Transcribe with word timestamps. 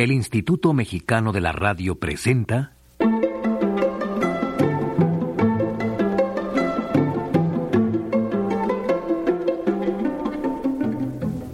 El 0.00 0.12
Instituto 0.12 0.72
Mexicano 0.72 1.30
de 1.30 1.42
la 1.42 1.52
Radio 1.52 1.96
presenta 1.96 2.72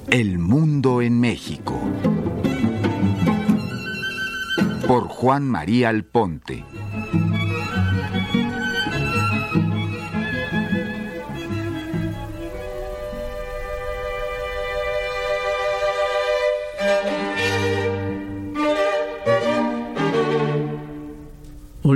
El 0.09 0.38
Mundo 0.38 1.03
en 1.03 1.19
México 1.19 1.77
por 4.87 5.08
Juan 5.08 5.49
María 5.49 5.88
Alponte. 5.88 6.65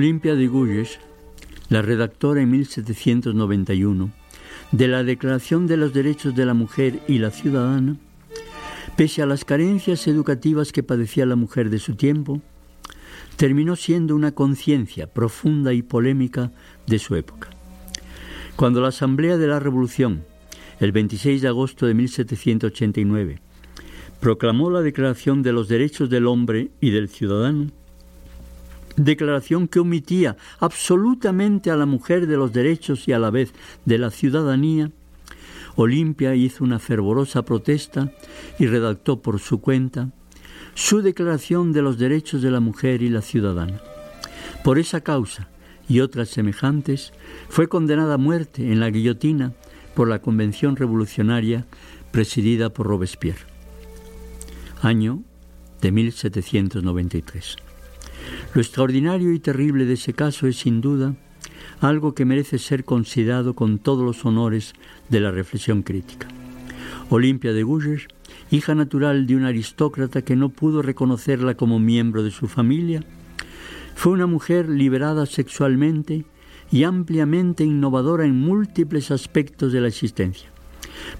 Olimpia 0.01 0.35
de 0.35 0.47
Gouges, 0.47 0.99
la 1.69 1.83
redactora 1.83 2.41
en 2.41 2.51
1791 2.53 4.11
de 4.73 4.89
la 4.89 5.05
Declaración 5.05 5.67
de 5.67 5.77
los 5.77 5.93
Derechos 5.93 6.35
de 6.35 6.47
la 6.47 6.55
Mujer 6.55 7.01
y 7.07 7.19
la 7.19 7.31
Ciudadana, 7.31 7.99
pese 8.97 9.21
a 9.21 9.27
las 9.27 9.45
carencias 9.45 10.07
educativas 10.07 10.73
que 10.73 10.83
padecía 10.83 11.27
la 11.27 11.37
mujer 11.37 11.69
de 11.69 11.79
su 11.79 11.97
tiempo, 11.97 12.41
terminó 13.37 13.77
siendo 13.77 14.17
una 14.17 14.33
conciencia 14.33 15.07
profunda 15.07 15.75
y 15.75 15.83
polémica 15.83 16.51
de 16.87 16.99
su 16.99 17.15
época. 17.15 17.51
Cuando 18.57 18.81
la 18.81 18.89
Asamblea 18.89 19.37
de 19.37 19.49
la 19.49 19.61
Revolución, 19.61 20.25
el 20.79 20.93
26 20.93 21.43
de 21.43 21.49
agosto 21.49 21.85
de 21.85 21.93
1789, 21.93 23.43
proclamó 24.19 24.71
la 24.71 24.81
Declaración 24.81 25.43
de 25.43 25.53
los 25.53 25.69
Derechos 25.69 26.09
del 26.09 26.27
Hombre 26.27 26.71
y 26.81 26.89
del 26.89 27.11
Ciudadano, 27.11 27.67
declaración 29.05 29.67
que 29.69 29.81
omitía 29.81 30.37
absolutamente 30.59 31.71
a 31.71 31.77
la 31.77 31.87
mujer 31.87 32.27
de 32.27 32.37
los 32.37 32.53
derechos 32.53 33.09
y 33.09 33.13
a 33.13 33.19
la 33.19 33.31
vez 33.31 33.53
de 33.85 33.99
la 33.99 34.11
ciudadanía, 34.11 34.91
Olimpia 35.77 36.35
hizo 36.35 36.65
una 36.65 36.79
fervorosa 36.79 37.43
protesta 37.43 38.13
y 38.59 38.67
redactó 38.67 39.23
por 39.23 39.39
su 39.41 39.61
cuenta 39.61 40.11
su 40.75 41.03
Declaración 41.03 41.73
de 41.73 41.83
los 41.83 41.99
Derechos 41.99 42.43
de 42.43 42.51
la 42.51 42.61
Mujer 42.61 43.03
y 43.03 43.09
la 43.09 43.23
Ciudadana. 43.23 43.81
Por 44.63 44.79
esa 44.79 45.01
causa 45.01 45.49
y 45.89 46.01
otras 46.01 46.29
semejantes, 46.29 47.13
fue 47.49 47.69
condenada 47.69 48.15
a 48.15 48.19
muerte 48.19 48.71
en 48.71 48.79
la 48.79 48.91
guillotina 48.91 49.53
por 49.95 50.09
la 50.09 50.21
Convención 50.21 50.77
Revolucionaria 50.77 51.67
presidida 52.13 52.71
por 52.71 52.87
Robespierre. 52.87 53.47
Año 54.83 55.23
de 55.81 55.91
1793. 55.91 57.70
Lo 58.55 58.61
extraordinario 58.61 59.33
y 59.33 59.39
terrible 59.39 59.85
de 59.85 59.95
ese 59.95 60.13
caso 60.13 60.47
es 60.47 60.57
sin 60.57 60.81
duda 60.81 61.15
algo 61.81 62.15
que 62.15 62.25
merece 62.25 62.59
ser 62.59 62.85
considerado 62.85 63.55
con 63.55 63.79
todos 63.79 64.05
los 64.05 64.25
honores 64.25 64.75
de 65.09 65.21
la 65.21 65.31
reflexión 65.31 65.83
crítica. 65.83 66.29
Olimpia 67.09 67.53
de 67.53 67.63
Gouges 67.63 68.09
hija 68.51 68.75
natural 68.75 69.27
de 69.27 69.37
un 69.37 69.45
aristócrata 69.45 70.23
que 70.23 70.37
no 70.37 70.49
pudo 70.49 70.83
reconocerla 70.83 71.55
como 71.55 71.79
miembro 71.79 72.23
de 72.23 72.31
su 72.31 72.49
familia, 72.49 73.03
fue 73.95 74.13
una 74.13 74.27
mujer 74.27 74.69
liberada 74.69 75.27
sexualmente 75.27 76.25
y 76.71 76.85
ampliamente 76.85 77.65
innovadora 77.65 78.25
en 78.25 78.39
múltiples 78.41 79.11
aspectos 79.11 79.73
de 79.73 79.81
la 79.81 79.89
existencia. 79.89 80.51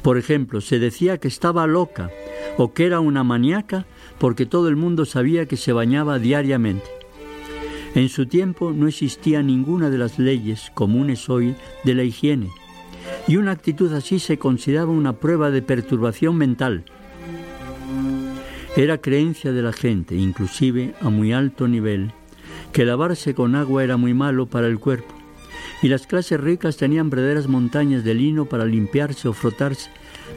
Por 0.03 0.19
ejemplo, 0.19 0.61
se 0.61 0.79
decía 0.79 1.19
que 1.19 1.29
estaba 1.29 1.67
loca 1.67 2.11
o 2.59 2.73
que 2.73 2.87
era 2.87 3.01
una 3.01 3.25
maníaca 3.25 3.87
porque 4.19 4.47
todo 4.47 4.69
el 4.69 4.77
mundo 4.77 5.05
sabía 5.05 5.47
que 5.47 5.57
se 5.57 5.73
bañaba 5.73 6.19
diariamente. 6.19 7.00
En 7.95 8.09
su 8.09 8.27
tiempo 8.27 8.73
no 8.73 8.87
existía 8.87 9.43
ninguna 9.43 9.91
de 9.91 9.99
las 9.99 10.19
leyes 10.19 10.71
comunes 10.75 11.29
hoy 11.29 11.55
de 11.85 11.95
la 11.95 12.05
higiene, 12.05 12.51
y 13.27 13.37
una 13.37 13.51
actitud 13.51 13.93
así 13.93 14.19
se 14.19 14.39
consideraba 14.39 14.93
una 14.93 15.15
prueba 15.15 15.51
de 15.51 15.63
perturbación 15.63 16.37
mental, 16.37 16.85
era 18.77 18.99
creencia 18.99 19.53
de 19.53 19.63
la 19.63 19.73
gente, 19.73 20.15
inclusive 20.15 20.95
a 21.01 21.11
muy 21.11 21.33
alto 21.33 21.67
nivel, 21.67 22.13
que 22.73 22.85
lavarse 22.85 23.35
con 23.35 23.57
agua 23.57 23.83
era 23.83 23.97
muy 23.97 24.15
malo 24.15 24.47
para 24.47 24.69
el 24.69 24.79
cuerpo, 24.79 25.13
y 25.83 25.89
las 25.89 26.07
clases 26.07 26.41
ricas 26.41 26.77
tenían 26.77 27.11
verdaderas 27.11 27.49
montañas 27.49 28.05
de 28.05 28.15
lino 28.15 28.45
para 28.45 28.65
limpiarse 28.65 29.27
o 29.27 29.33
frotarse, 29.33 29.91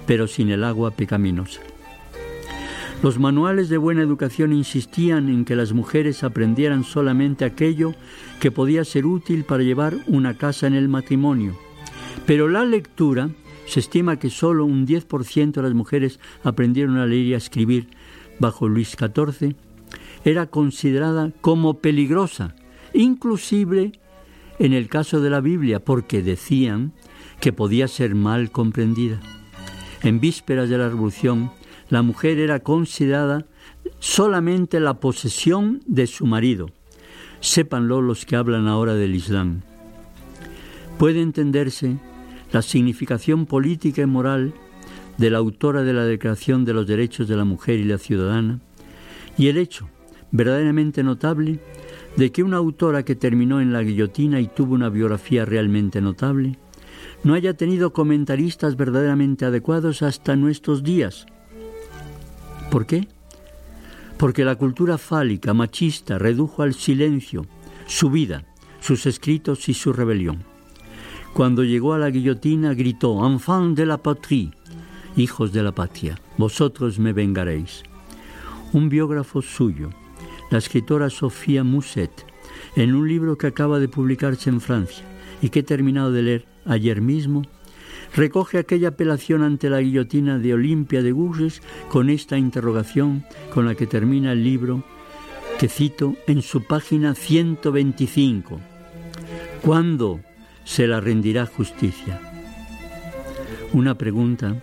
pero 0.08 0.28
sin 0.28 0.50
el 0.50 0.64
agua 0.64 0.92
pecaminosa. 0.92 1.62
Los 3.04 3.20
manuales 3.20 3.68
de 3.68 3.78
buena 3.78 4.02
educación 4.02 4.54
insistían 4.54 5.28
en 5.28 5.44
que 5.44 5.58
las 5.58 5.74
mujeres 5.74 6.24
aprendieran 6.24 6.86
solamente 6.86 7.44
aquello 7.44 7.94
que 8.40 8.50
podía 8.50 8.86
ser 8.86 9.06
útil 9.06 9.44
para 9.44 9.62
llevar 9.62 9.98
una 10.08 10.38
casa 10.38 10.68
en 10.68 10.74
el 10.74 10.88
matrimonio, 10.88 11.54
pero 12.26 12.48
la 12.48 12.64
lectura 12.64 13.30
se 13.66 13.82
estima 13.82 14.20
que 14.20 14.30
solo 14.30 14.64
un 14.64 14.88
10% 14.88 15.52
de 15.52 15.62
las 15.62 15.74
mujeres 15.74 16.22
aprendieron 16.46 16.96
a 16.96 17.06
leer 17.06 17.26
y 17.26 17.34
a 17.34 17.38
escribir 17.38 17.90
bajo 18.40 18.70
Luis 18.70 18.96
XIV, 18.98 19.54
era 20.24 20.46
considerada 20.46 21.34
como 21.42 21.80
peligrosa, 21.80 22.56
inclusive 22.94 23.92
en 24.60 24.72
el 24.72 24.88
caso 24.88 25.20
de 25.20 25.30
la 25.30 25.42
Biblia, 25.42 25.84
porque 25.84 26.24
decían 26.24 26.94
que 27.42 27.52
podía 27.52 27.90
ser 27.90 28.16
mal 28.16 28.50
comprendida. 28.50 29.20
En 30.04 30.22
vísperas 30.22 30.70
de 30.70 30.78
la 30.78 30.88
Revolución, 30.88 31.52
la 31.94 32.02
mujer 32.02 32.40
era 32.40 32.62
considerada 32.62 33.46
solamente 34.00 34.80
la 34.80 35.00
posesión 35.00 35.80
de 35.86 36.08
su 36.08 36.26
marido. 36.26 36.72
Sépanlo 37.40 38.02
los 38.02 38.26
que 38.26 38.36
hablan 38.36 38.68
ahora 38.68 38.96
del 38.96 39.14
Islam. 39.14 39.62
Puede 40.98 41.22
entenderse 41.22 41.98
la 42.52 42.64
significación 42.64 43.46
política 43.46 44.02
y 44.02 44.08
moral 44.08 44.56
de 45.20 45.30
la 45.30 45.38
autora 45.38 45.84
de 45.84 45.94
la 45.94 46.04
Declaración 46.06 46.66
de 46.66 46.74
los 46.74 46.88
Derechos 46.88 47.28
de 47.28 47.38
la 47.38 47.46
Mujer 47.46 47.78
y 47.78 47.84
la 47.84 48.00
Ciudadana, 48.00 48.60
y 49.38 49.50
el 49.50 49.60
hecho, 49.60 49.88
verdaderamente 50.32 51.04
notable, 51.04 51.60
de 52.18 52.32
que 52.32 52.42
una 52.42 52.58
autora 52.58 53.06
que 53.06 53.14
terminó 53.14 53.62
en 53.62 53.72
la 53.72 53.84
guillotina 53.84 54.40
y 54.40 54.48
tuvo 54.48 54.74
una 54.74 54.90
biografía 54.90 55.46
realmente 55.46 56.02
notable, 56.02 56.58
no 57.24 57.36
haya 57.36 57.54
tenido 57.54 57.94
comentaristas 57.94 58.78
verdaderamente 58.78 59.46
adecuados 59.46 60.02
hasta 60.02 60.36
nuestros 60.36 60.82
días. 60.82 61.28
¿Por 62.74 62.88
qué? 62.88 63.08
Porque 64.18 64.44
la 64.44 64.56
cultura 64.56 64.98
fálica, 64.98 65.54
machista, 65.54 66.18
redujo 66.18 66.64
al 66.64 66.74
silencio 66.74 67.46
su 67.86 68.10
vida, 68.10 68.46
sus 68.80 69.06
escritos 69.06 69.70
y 69.70 69.76
su 69.76 69.94
rebelión. 69.94 70.44
Cuando 71.36 71.64
llegó 71.64 71.94
a 71.94 72.00
la 72.00 72.10
guillotina 72.10 72.74
gritó, 72.74 73.28
Enfant 73.28 73.78
de 73.78 73.86
la 73.86 74.00
patrie, 74.00 74.50
hijos 75.16 75.54
de 75.54 75.62
la 75.62 75.72
patria, 75.72 76.20
vosotros 76.40 76.98
me 76.98 77.14
vengaréis. 77.14 77.84
Un 78.72 78.90
biógrafo 78.90 79.44
suyo, 79.44 79.92
la 80.50 80.58
escritora 80.58 81.12
Sofía 81.12 81.64
Musset, 81.64 82.26
en 82.76 82.96
un 82.96 83.08
libro 83.08 83.38
que 83.38 83.46
acaba 83.46 83.78
de 83.78 83.88
publicarse 83.88 84.50
en 84.50 84.60
Francia 84.60 85.06
y 85.44 85.50
que 85.50 85.60
he 85.60 85.64
terminado 85.64 86.12
de 86.12 86.24
leer 86.24 86.46
ayer 86.66 87.02
mismo, 87.02 87.44
recoge 88.16 88.60
aquella 88.60 88.90
apelación 88.90 89.44
ante 89.44 89.70
la 89.70 89.82
guillotina 89.82 90.38
de 90.38 90.54
Olimpia 90.54 91.02
de 91.02 91.12
Gouges 91.12 91.62
con 91.90 92.10
esta 92.10 92.38
interrogación 92.38 93.26
con 93.54 93.66
la 93.66 93.76
que 93.76 93.88
termina 93.88 94.32
el 94.32 94.44
libro 94.44 94.84
que 95.60 95.68
cito 95.68 96.16
en 96.28 96.42
su 96.42 96.64
página 96.64 97.16
125. 97.16 98.60
¿Cuándo 99.62 100.20
se 100.64 100.88
la 100.88 101.00
rendirá 101.00 101.46
justicia? 101.46 102.20
Una 103.72 103.98
pregunta 103.98 104.62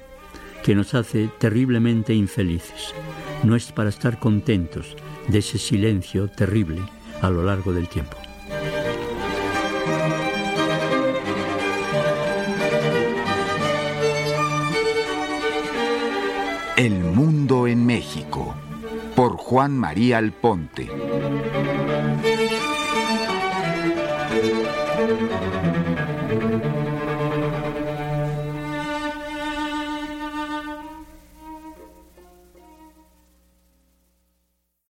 que 0.62 0.74
nos 0.74 0.94
hace 0.94 1.30
terriblemente 1.38 2.14
infelices. 2.14 2.94
No 3.42 3.56
es 3.56 3.72
para 3.72 3.88
estar 3.88 4.18
contentos 4.18 4.96
de 5.28 5.38
ese 5.38 5.58
silencio 5.58 6.28
terrible 6.28 6.80
a 7.22 7.30
lo 7.30 7.42
largo 7.42 7.72
del 7.72 7.88
tiempo. 7.88 8.16
El 16.80 16.94
mundo 16.94 17.66
en 17.66 17.84
México 17.84 18.54
por 19.14 19.36
Juan 19.36 19.76
María 19.76 20.16
Alponte. 20.16 20.88